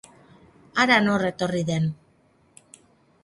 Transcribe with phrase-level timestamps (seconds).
[0.83, 1.85] Hara nor etorri den!